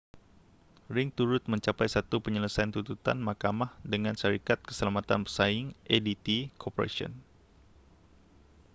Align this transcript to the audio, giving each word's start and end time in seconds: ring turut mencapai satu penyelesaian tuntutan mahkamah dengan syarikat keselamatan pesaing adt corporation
ring 0.95 1.09
turut 1.17 1.43
mencapai 1.51 1.85
satu 1.95 2.15
penyelesaian 2.25 2.73
tuntutan 2.75 3.17
mahkamah 3.27 3.69
dengan 3.93 4.15
syarikat 4.21 4.57
keselamatan 4.67 5.19
pesaing 5.29 5.67
adt 5.97 6.29
corporation 6.61 7.11